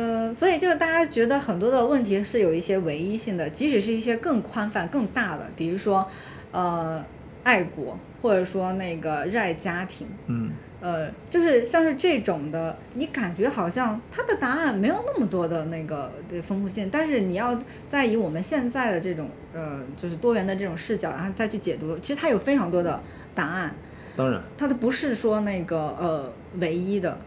[0.00, 6.08] 呃，所以就是大家觉得很多的问题是有一些唯一性的，即使是一些更宽泛、更大的，比如说，
[6.52, 7.04] 呃，
[7.44, 17.54] 爱国，或者说那个热爱家庭，嗯，呃，就是像是这种的，你感觉好像它的答案没有那么多的那个的丰富性，但是你要
[17.86, 22.98] 再以我们现在的这种呃，就是多元的这种视角，然后再去解读，其实它有非常多的
[23.34, 23.74] 答案，
[24.16, 27.18] 当然，它的不是说那个呃唯一的，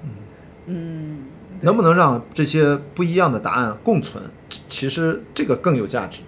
[0.65, 4.23] 嗯，对能不能让这些不一样的答案共存？
[4.49, 6.21] 其其实这个更有价值，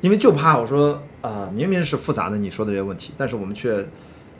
[0.00, 3.86] 因为就怕我说啊、明明是复杂的你说的这些问题，但是我们却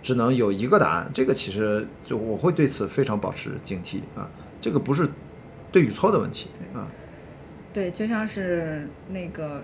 [0.03, 4.29] 只能有一个答案，这个其实就我会对此非常保持警惕啊，
[4.61, 5.09] 这个不是
[5.71, 6.89] 对与错的问题啊，
[7.73, 9.63] 对，就像是那个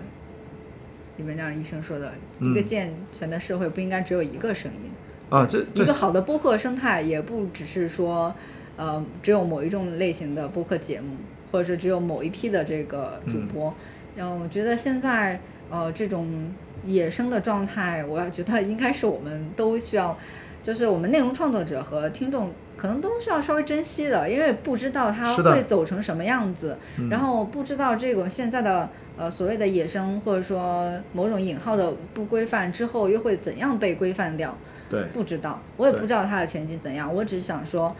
[1.17, 4.89] 李文亮医生说的，嗯一个健全的社会不应该只有一个声音。
[5.29, 8.33] 啊，这对一个好的播客生态也不只是说，
[8.79, 11.17] 呃，只有某一种类型的播客节目，
[11.51, 13.73] 或者是只有某一批的这个主播。
[14.15, 15.37] 然后我觉得现在
[15.69, 16.49] 呃这种
[16.85, 20.17] 野生的状态，我觉得应该是我们都需要，
[20.63, 22.49] 就是我们内容创作者和听众。
[22.79, 26.77] 可能都需要稍微珍惜的，因为不知道它会走成什么样子，
[27.09, 34.57] 然后不知道这个现在的呃所谓的野生或者说某种引号的不规范之后又会怎样被规范掉。
[34.89, 37.13] 对不知道，我也不知道它的前景怎样。
[37.13, 37.93] 我只是想说，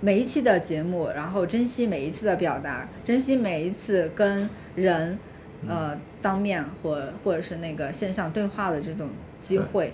[0.00, 5.18] 每一期的节目，然后珍惜每一次的表达，珍惜每一次跟人，
[5.62, 9.08] 嗯呃，当面或或者是那个线上对话的这种
[9.40, 9.92] 机会。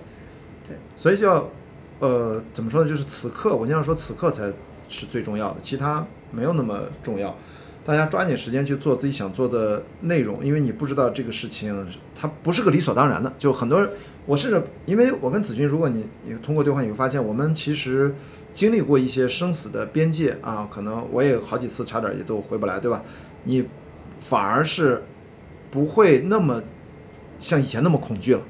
[0.67, 1.49] 对所以就要，
[2.01, 2.89] 呃，怎么说呢？
[2.89, 4.53] 就是此刻，我经常说此刻才
[4.89, 7.35] 是最重要的，其他没有那么重要。
[7.85, 13.33] 大家抓紧时间去做自己想做的内容，因为你不知道这个事情，它不是个理所当然的。
[13.39, 13.91] 就很多人，
[14.27, 18.15] 我甚至因为我跟子君，如果你你通过对话，你会发现我们其实
[18.53, 23.03] 经历过一些生死的边界啊，可能我也好几次差点也都回不来，对吧？
[23.45, 23.67] 你
[24.19, 25.03] 反而是
[25.71, 26.63] 不会那么
[27.39, 28.43] 像以前那么恐惧了，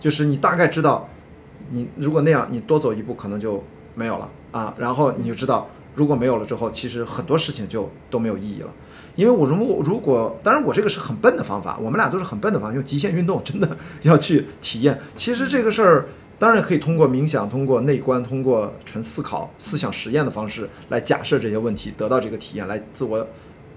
[0.00, 1.08] 就是你大概知道。
[1.70, 3.62] 你如果那样，你多走一步可能就
[3.94, 4.74] 没有了啊。
[4.76, 8.72] 然后你就知道，如果没有了之后，其实很多事情就都没有意义了。
[9.14, 14.98] 因为我如果如果，当然我这个是很笨的方法，我们俩都是很笨的方法，用极限运动真的要去体验。
[15.14, 16.06] 其实这个事儿
[16.38, 23.26] 当然可以通过冥想、通过内观、通过纯思考、思想实验的方式来假设这些问题，得到这个体验，来自我。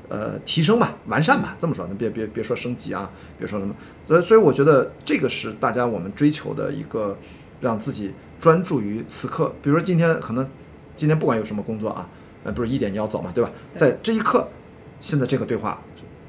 [0.08, 3.10] 呃，提升吧，完善吧，这么说，那别别别说升级啊，
[3.40, 3.74] 别说什么，
[4.06, 7.18] 所以所以我觉得这个是大家我们追求的一个，
[7.60, 9.52] 让自己专注于此刻。
[9.64, 10.48] 比如说今天可能
[10.96, 12.08] 今天不管有什么工作啊，
[12.44, 13.52] 呃，不是一点你要走嘛，对吧？
[13.76, 14.48] 在这一刻，
[15.00, 15.82] 现在这个对话，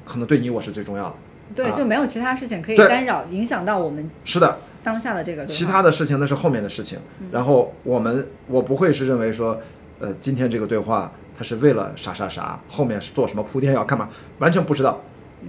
[0.03, 1.15] 可能对你我是最重要的。
[1.55, 5.45] 对，啊就没有其他事情可以干扰、影响到我们是的，当下的这个。
[5.45, 6.99] 其他的事情那是后面的事情。
[7.31, 9.57] 然后我们我不会是认为说，
[9.99, 15.01] 呃，今天这个对话它是为了啥啥啥，后面是做什么铺垫要干嘛，完全不知道。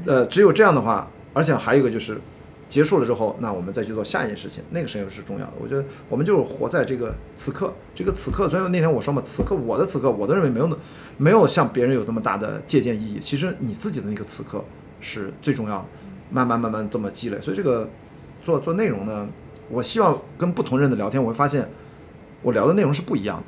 [0.07, 2.21] 呃，只有这样的话，而且还有一个就是。
[2.69, 5.53] 结束了之后，那我们再去做下一件事情，那个事情是重要的。
[5.59, 8.49] 我觉得我们就是活在这个此刻，这个此刻。
[8.49, 10.77] 所以那天我说嘛，此刻我的此刻，我都认为没有那
[11.17, 13.19] 没有像别人有那么大的借鉴意义。
[13.19, 14.63] 其实你自己的那个此刻
[15.01, 15.85] 是最重要的，
[16.31, 17.41] 慢慢慢慢这么积累。
[17.41, 17.89] 所以这个
[18.43, 19.27] 做做内容呢，
[19.71, 21.69] 我希望跟不同人的聊天，我会发现
[22.43, 23.45] 我聊的内容是不一样的。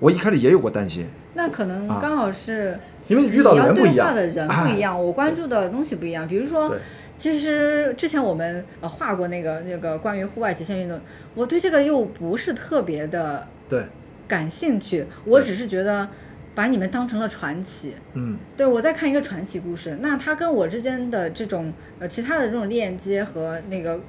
[0.00, 6.26] 我一开始也有过担心，那可能啊刚好是因为遇到的人不一样，的人不一样，我关注的东西不一样。
[6.26, 6.78] 比如说对，
[7.16, 10.98] 其实之前我们呃画过那个那个关于户外极限运动，
[11.34, 13.84] 我对这个又不是特别的对，
[14.26, 16.08] 感兴趣，我只是觉得
[16.54, 17.94] 把你们当成了传奇。
[18.14, 24.00] 嗯，对我在看一个传奇故事，那它跟我之间的这种呃其他的这种链接和那个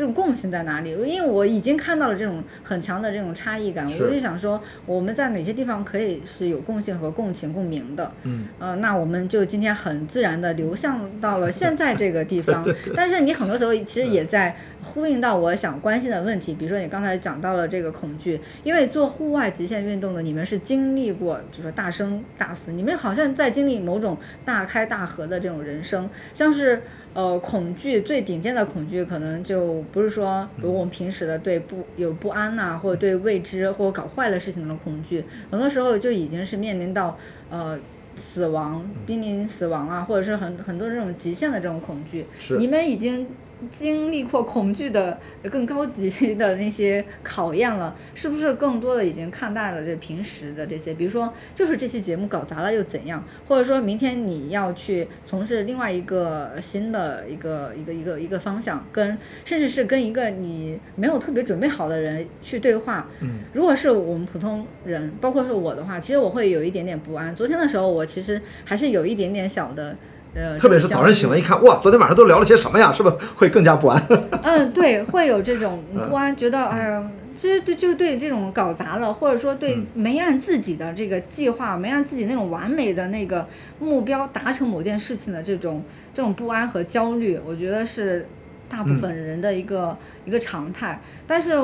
[0.00, 0.92] 这种共性在哪里？
[0.92, 8.10] 因为我已经看到了这种很强的这种差异感，我就想说我们在哪些地方可以是有共性和共情共鸣的。
[8.22, 12.66] 嗯，呃，那我们就今天很自然的流向到了现在这个地方，
[12.96, 24.16] 但是你很多时候其实也在呼应到我想关心的问题，比如说你刚才讲到了这个恐惧，因为做户外极限运动的你们是经历过，就是说大生大死，你们好像在经历某种
[24.46, 26.80] 大开大合的这种人生，像是。
[27.12, 37.18] 呃，恐惧最顶尖的恐惧，可能就不是说如我们平时的对不有不安呐、或者对未知或搞坏的事情的恐惧，很多时候就已经是面临到
[37.50, 37.76] 呃
[38.16, 42.24] 死亡、濒临死亡啊，或者是很很多这种极限的这种恐惧。
[42.38, 43.26] 是你们已经
[43.70, 45.18] 经历过恐惧的
[45.50, 50.94] 更高级的那些考验了， 是不是更多的已经看淡了这平时的这些？
[50.94, 53.22] 比如说，就是这期节目搞砸了又怎样？
[53.46, 63.08] 或者说明天你要去从事另外一个新的一个一个一个一个方向，跟甚至是跟一个你没有特别准备好的人去对话。
[63.20, 67.34] 嗯，如果是我们普通人，包括是我的话，其实我会有一点点不安。
[67.34, 69.96] 昨天的时候，我其实还是有一点点小的。
[70.34, 72.92] 呃，特别是早上醒了，一看，哇，昨天晚上都聊了些什么呀？
[72.92, 74.00] 是不是会更加不安？
[74.42, 83.46] 嗯，对，会有这种不安，觉得哎呀，其实对，就是对这种搞砸了，或者说对没按自己的这个计划，没按自己那种完美的那个
[83.80, 85.82] 目标达成某件事情的这种
[86.14, 88.28] 这种不安和焦虑，我觉得是
[88.68, 91.58] 大部分人的一个一个常态，但是。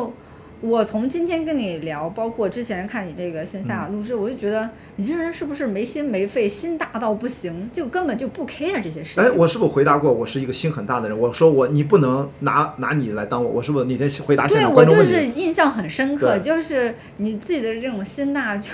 [0.63, 9.23] 我从今天跟你聊，包括之前看你这个线下录制，我就觉得你这人是不是没心没肺，心大到不行，就根本就不 care 这些事情。
[9.23, 11.19] 哎，我是不是回答过我是一个心很大的人？
[11.19, 14.97] 我说我你不能拿拿你来当我，我是不是那天回答现场观众？
[14.97, 18.73] 对我就是印象很深刻，就是你自己的这种心大就。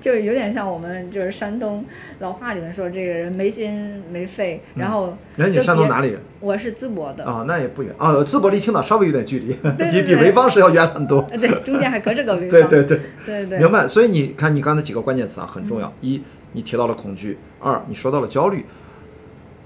[0.00, 1.84] 就有点像我们就是山东
[2.18, 5.16] 老话里面说这个人没心没肺，然后。
[5.38, 6.20] 哎，你山东哪里人？
[6.40, 7.24] 我是淄博的。
[7.24, 11.22] 啊，那也不远啊，淄博离青岛稍微有点距离，比比潍坊是要远很多。
[11.22, 12.48] 对，中间还隔着个潍 坊。
[12.48, 13.58] 对对对对对。
[13.58, 16.22] 明白，所以你看，你刚才几个关键词啊很重要：一，
[16.52, 18.64] 你提到了恐惧；二，你说到了焦虑。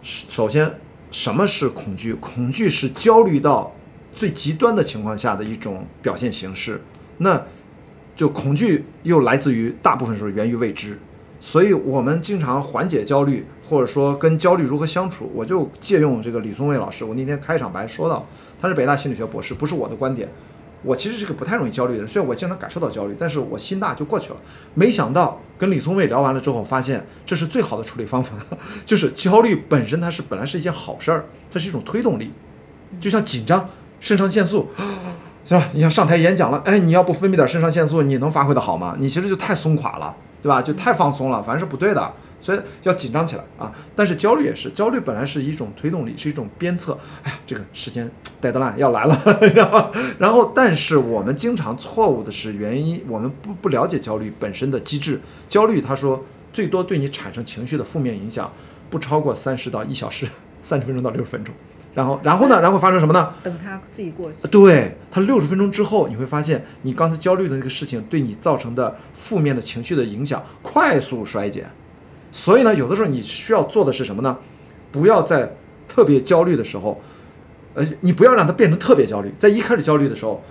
[0.02, 0.70] 首先，
[1.10, 2.14] 什么是恐惧？
[2.14, 3.74] 恐惧是焦虑到
[4.14, 6.80] 最极端的情况下的一种表现形式。
[7.18, 7.42] 那。
[8.20, 10.98] 就恐惧又来自于大部分时候源于未知，
[11.40, 17.02] 所以我们经常缓解焦虑，或者说跟焦虑如何相处，我就借用这个李松蔚老师。
[17.02, 18.26] 我那天开场白说到，
[18.60, 20.28] 他是北大心理学博士，不是我的观点。
[20.82, 24.36] 我其实是个不太容易焦虑的人，虽然我经常感受到焦虑，但是我心大就过去了。
[24.74, 28.36] 没想到跟李松蔚聊完了之后，发现这是最好的处理方法，
[28.84, 32.30] 就是焦虑本身它是本来是一件好事儿，它是一种推动力，
[33.00, 34.68] 就像紧张，肾上腺素。
[35.50, 35.68] 是吧？
[35.72, 38.94] 你要上台演讲了，哎，你要不分泌点肾上腺素，你能发挥的好吗？
[39.00, 40.62] 你其实就太松垮了，对吧？
[40.62, 43.72] 就太放松了，反正是不对的，所以要紧张起来啊！
[43.96, 46.96] 但是焦虑也是，焦虑本来是一种推动力，是一种鞭策。
[47.24, 48.08] 哎呀，这个时间
[48.40, 49.22] deadline 要来了，
[49.56, 55.20] 然后，然后，但是我们经常错误的是原因，我们不不了解焦虑本身的机制。
[55.48, 58.48] 焦虑，他说最多对你产生情绪的负面影响
[58.88, 60.28] 不超过三十到一小时，
[60.62, 61.52] 三十分钟到六十分钟。
[62.00, 62.60] 然后，然后呢？
[62.62, 63.30] 然后发生什么呢？
[63.42, 64.48] 等他自己过去。
[64.48, 71.66] 对他六十分钟之后，你会发现你刚才焦虑的那个事情对你造成的负面的情绪的影响快速衰减。
[72.32, 74.38] 所以呢，有的时候你需要做的是什么呢？
[74.90, 75.54] 不要在
[75.86, 76.98] 特别焦虑的时候，
[77.74, 79.30] 呃，你不要让它变成特别焦虑。
[79.38, 80.42] 在一开始焦虑的时候，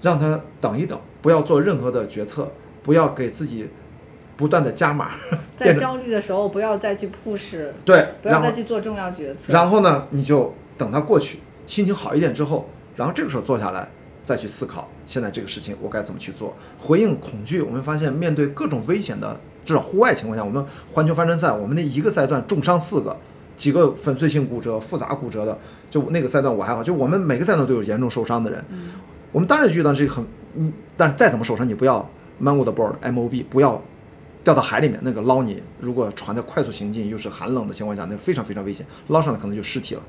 [0.00, 2.50] 让他等一等，不要做任何的决策，
[2.82, 3.68] 不要给自己。
[4.36, 5.10] 不断的加码，
[5.54, 9.52] 在焦虑的时候不要再去 push，对，不要再去做重要决策。
[9.52, 12.66] 然后呢，你就等它过去，心情好一点之后，
[12.96, 13.86] 然后这个时候坐下来
[14.24, 16.56] 再去思考，现在这个事情我该怎么去做？
[16.78, 23.14] 回应恐惧，我们发现面对各种危险的，至少户外情况下，我们环球帆船赛，我们那一个赛段重伤四个，
[23.58, 25.58] 几个粉碎性骨折、复杂骨折的，
[25.90, 28.64] 就那个赛段我还好，就我们每个赛段都有严重受伤的人。
[29.32, 30.24] 我们当然遇到这个很，
[30.54, 33.80] 你但是再怎么受伤，你不要 man overboard，mob 不要。
[34.42, 40.02] 掉到海里面，那个捞你，如果船在快速行进又是寒冷的情况下，那非常非常危险，捞上来可能就尸体了。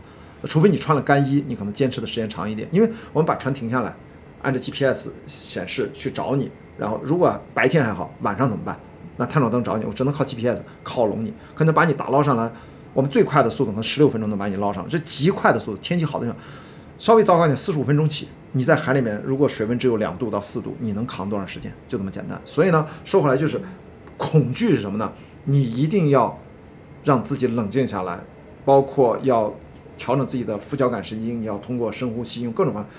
[0.44, 2.68] 除非你穿了干衣，你可能坚持的时间长一点。
[2.72, 3.96] 因为我们把船停下来，
[4.42, 8.78] 按照 GPS 显示去找你，然后如果白天还好，晚上怎么办？
[9.18, 12.52] 那探照灯找你，我只能靠 GPS 靠拢你，可能把你打捞上来。
[12.94, 15.78] 我们最快的速度可能十六分钟能把你捞上来，这极快的速度。
[15.78, 16.38] 天气好的时候，
[16.98, 18.28] 稍微糟糕一点，四十五分钟起。
[18.54, 21.72] 你在海里面，如果水温只有两度到四度，你能扛多长时间？
[21.88, 22.42] 就这么简单。
[22.44, 23.60] 所以呢，说回来就是。
[24.18, 25.12] 恐惧是什么呢？
[25.46, 26.38] 你一定要
[27.04, 28.24] 让自己冷静下来，
[28.64, 29.52] 包括要
[30.02, 32.90] 调整自己的副交感神经，你要通过深呼吸，用各种方法，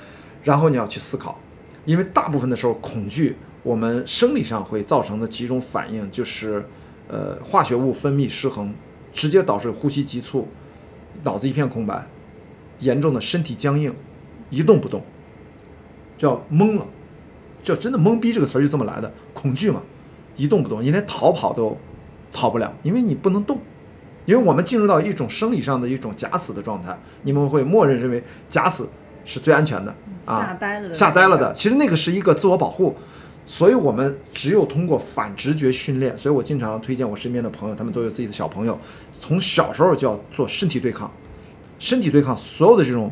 [0.45, 1.37] 然后你要去思考。
[1.85, 6.65] 因为大部分的时候，恐惧我们生理上会造成的几种反应，就是
[7.09, 8.73] 呃化学物分泌失衡，
[9.13, 10.47] 直接导致呼吸急促，
[11.25, 12.07] 脑子一片空白，
[12.79, 13.93] 严重的身体僵硬，
[14.51, 15.03] 一动不动，
[16.17, 16.87] 叫懵了，
[17.65, 19.83] 叫真的懵逼这个词儿就这么来的，恐惧嘛。
[20.37, 21.77] 一动不动，你连逃跑都
[22.33, 23.59] 逃不了，因为你不能动，
[24.25, 28.89] 因为我们进入到一种生理上的一种假死的状态，你们会默认认为假死
[29.25, 31.53] 是最安全的啊，吓呆了，吓呆了的。
[31.53, 32.97] 其实那个是一个自我保护，
[33.47, 36.17] 所以我们只有通过反直觉训练。
[36.17, 38.79] 所以我经常推荐我身边的朋友，他们都有自己的小朋友，
[39.13, 41.11] 从小时候就要做身体对抗，
[41.79, 43.11] 身体对抗所有的这种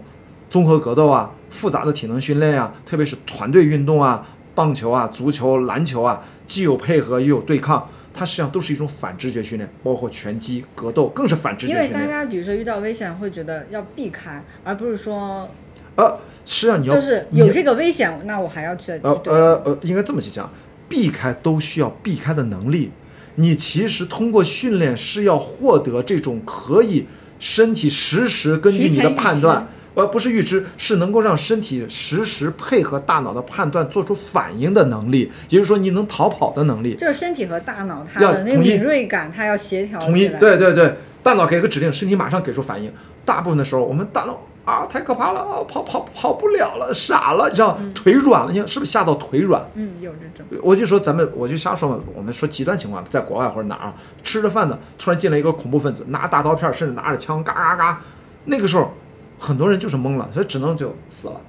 [0.49, 4.27] 综合格斗啊，复杂的体能训练啊，特别是团队运动啊。
[4.53, 7.89] 棒球啊，足球、篮球啊，既有配合又有对抗，
[8.21, 11.89] 它实际上都是一种反直觉训练，包括拳击、格斗更是反直觉因为。
[11.89, 15.49] 大家比如说遇到危险会觉得要避开，而不是说
[15.97, 20.53] 呃，实际上你要就是有这个危险，那我还要去呃呃呃，应该这么去讲，
[20.87, 22.91] 避开都需要避开的能力。
[23.37, 27.07] 你其实通过训练是要获得这种可以
[27.39, 36.95] 身体实时根据你的判断，呃，不是预知，是能够让身体实时配合大脑的判断做出反应的能力，也就是说你能逃跑的能力。
[36.95, 40.29] 就是身体和大脑它的那个敏锐感，它要协调统一。
[40.29, 42.93] 对对对，大脑给个指令，身体马上给出反应。
[43.25, 49.63] 大部分的时候，我们大脑啊太可怕了，啊跑跑跑不了了，傻了，你知道腿软了，你看是不是吓到腿软？
[49.75, 50.47] 嗯，有这种。
[50.63, 51.99] 我就说咱们，我就瞎说嘛。
[52.15, 58.01] 我们说极端情况，在国外或者哪儿啊，吃着饭呢，突然进来一个恐怖分子，拿大刀片，甚至拿着枪，嘎嘎嘎，
[58.47, 58.93] 那个时候
[59.41, 61.41] 很多人就是懵了，所以只能就死了。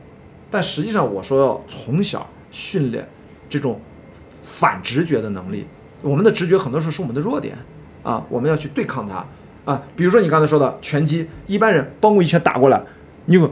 [0.50, 3.08] 但实际上，我说要从小训练
[3.50, 3.80] 这种
[4.42, 5.68] 反直觉的能力。
[6.02, 7.56] 我们的直觉很多时候是我们的弱点
[8.02, 9.24] 啊，我们要去对抗它
[9.66, 9.84] 啊。
[9.96, 12.82] 比如说你刚才说的拳击，一般人嘣我一拳打过来，
[13.26, 13.52] 你有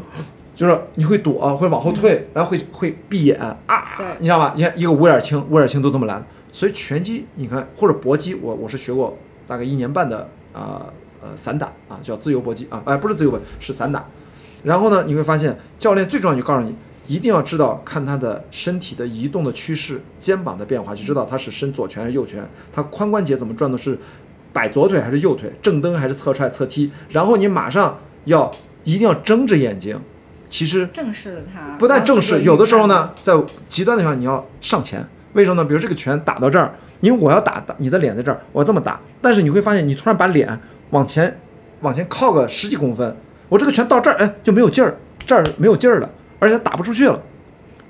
[0.55, 4.53] 就是你会躲，会往后退，然后会会闭眼啊对，你知道吧？
[4.55, 10.91] 你看一个乌眼青，乌眼青都这么难，所以拳击你看或者搏击，我我是学过大概一年半的啊
[11.21, 14.05] 呃散打啊，叫自由搏击啊，哎不是自由搏，是散打。
[14.63, 16.75] 然后呢，你会发现教练最重要就告诉你，
[17.07, 23.97] 一定要知道看他的身体的移动的趋势，肩膀的变化，就知道他是伸左拳还是右拳，他髋关节怎么转的是
[24.51, 26.91] 摆左腿还是右腿，正蹬还是侧踹侧踢。
[27.09, 28.51] 然后你马上要
[28.83, 29.99] 一定要睁着眼睛，
[30.49, 33.33] 其实正视了它，不但正视，有的时候，呢，在
[33.67, 35.05] 极端的情况你要上前。
[35.33, 35.67] 为什么呢？
[35.67, 41.39] 比如这个拳打到这儿，因为我要打打你的脸在这儿，我要这么打，但是你会发现你突然把脸往前
[41.81, 43.15] 往前靠个十几公分，
[43.49, 44.95] 我这个拳到这儿，哎就没有劲儿，
[45.27, 47.21] 这儿没有劲儿了，而且它打不出去了。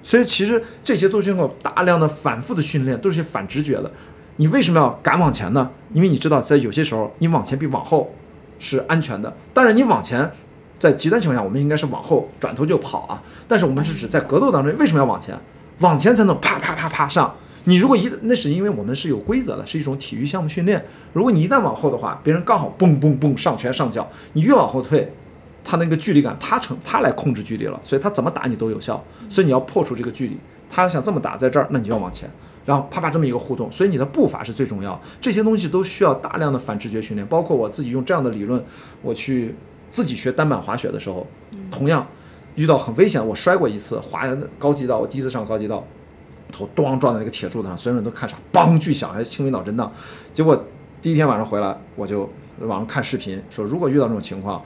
[0.01, 3.91] 所以其实这些都是经过大量的反复的训练，都是些反直觉的。
[4.37, 5.69] 你为什么要敢往前呢？
[5.93, 8.15] 因为你知道，在有些时候你往前比往后
[8.57, 9.35] 是安全的。
[9.53, 10.31] 当然，你往前，
[10.79, 13.21] 在极端情况下，我们应该是往后转头就跑啊。
[13.49, 15.37] 但是我们是指在格斗当中，为什么要往前？
[15.79, 17.35] 往前才能啪啪啪啪上。
[17.65, 20.85] 你如果一那是因为我们是有规则的，是一种体育项目训练。
[21.11, 25.09] 如果你一旦往后的话，别人刚好蹦蹦蹦上拳上脚，你越往后退，
[25.69, 29.03] 他那个距离感，他成他来控制距离了，所以他怎么打你都有效。
[29.29, 30.35] 所以你要破除这个距离，
[30.67, 32.27] 他想这么打在这儿，那你就要往前，
[32.65, 34.99] 然后啪啪这么一个互动，所以你的步伐是最重要。
[35.21, 38.65] 这些东西都需要大量的反直觉训练，包括我自己用这样的理论，
[39.03, 39.53] 我去
[39.91, 41.27] 自己学单板滑雪的时候，
[41.69, 42.07] 同样
[42.55, 45.85] 遇到很危险，我摔过一次，滑高级道，我第一次上高级道。
[46.51, 49.93] 头咣撞在那个铁柱子上，所有人都看傻，梆巨响，还轻微脑震荡。
[50.33, 50.65] 结果
[50.99, 52.27] 第一天晚上回来，我就
[52.61, 54.59] 网上看视频，说如果遇到这种情况，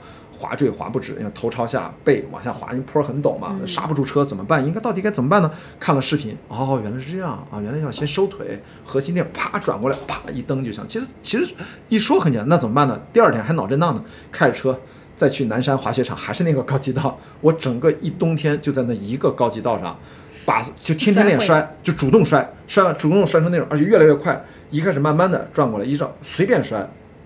[0.44, 4.64] 滑坠滑不止，因为头朝下，背往下滑，因为坡很陡嘛，刹不住车怎么办？
[4.66, 5.50] 应该到底该怎么办呢？
[5.80, 10.86] 看了视频，哦，原来是这样啊，原来要先收腿，核心链啪转过来，啪一蹬就行。
[10.86, 11.54] 其实其实
[11.88, 13.00] 一说很简单，那怎么办呢？
[13.10, 14.78] 第二天还脑震荡呢，开着车。
[15.16, 19.96] 再去南山滑雪场，还是那个高级道，我整个一冬天就在那一个高级道上，
[20.44, 24.44] 把就天天练摔，就主动摔，摔完主动摔成那种，而且越来越快。
[24.72, 26.84] 一开始慢慢的转过来，一照随便摔，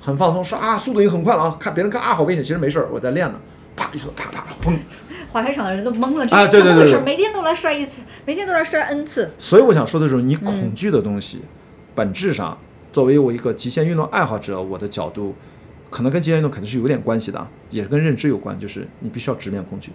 [0.09, 3.39] 很放松，说啊速度已经很快了啊，看别人看啊好危险，其实没事儿，我在练呢。
[3.77, 4.75] 啪一说啪啪砰，
[5.31, 7.05] 滑雪场的人都懵了，这啊对对对对怎么回事？
[7.05, 9.31] 每天都来摔一次，每天都来摔 n 次。
[9.39, 11.43] 所以我想说的就是，你恐惧的东西，
[11.95, 12.57] 本质上
[12.91, 15.35] 作为我一个极限运动爱好者，我的角度，
[15.91, 19.93] 可能跟极限运动肯定是有点关系的，啊，也跟认知有关，就是你必须要直面恐惧，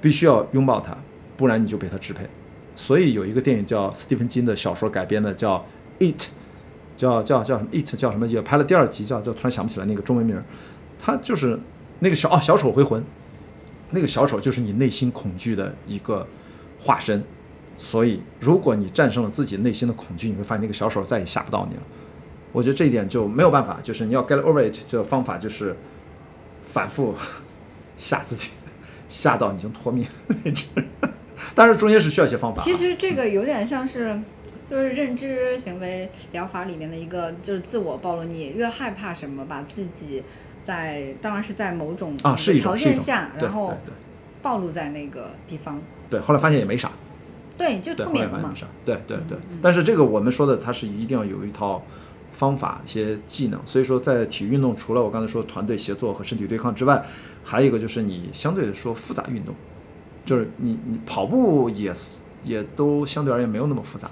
[0.00, 0.96] 必须要拥抱它，
[1.36, 2.26] 不然你就被它支配。
[2.74, 5.58] 所以有一个电影叫斯蒂芬金的小说改编的，叫
[6.00, 6.20] 《It》，
[6.96, 8.26] 叫叫叫什么《It》叫什么？
[8.26, 10.42] 也拍了第二集，叫叫突然想不起来那个中文名儿。
[10.98, 11.58] 它就是
[12.00, 13.04] 那个小哦小丑回魂，
[13.90, 16.26] 那个小丑就是你内心恐惧的一个
[16.80, 17.22] 化身。
[17.78, 21.82] 所以，如果你战胜了自己内心的恐惧，你会发现那个小丑再也吓不到你了。
[22.52, 25.76] 我觉得这一点就没有办法，就是你要 get over it 这个方法就是
[26.62, 27.14] 反复
[27.98, 28.52] 吓自己，
[29.10, 30.06] 吓到已经脱命
[30.44, 30.64] 为止。
[31.54, 32.64] 但是中间是需要一些方法、啊。
[32.64, 34.18] 其实这个有点像是，
[34.68, 38.24] 就是认知行为疗法里面的一个，就是自我暴露。
[38.24, 40.24] 你越害怕什么，把自己
[40.62, 43.92] 在当然是在某种啊是一种条件下，然后对
[44.42, 45.80] 暴露在那个地方，
[46.10, 46.90] 对对，后来发现也没啥，
[47.56, 48.54] 对，就后来发现没。
[48.56, 49.38] 啥，对对对。
[49.62, 51.82] 但是这个我们说的，它是一定要有一套
[52.32, 53.60] 方法、一些技能。
[53.64, 57.04] 所以说，在体育运动，除了我刚才说团队协作和身体对抗之外，
[57.44, 59.54] 还有一个就是你相对来说复杂运动，
[60.24, 61.92] 就是你你跑步也
[62.42, 64.10] 也都相对而言没有那么复杂。